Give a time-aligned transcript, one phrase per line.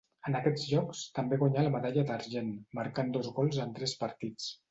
[0.27, 4.51] En aquests jocs també guanyà la medalla d'argent, marcant dos gols en tres partits.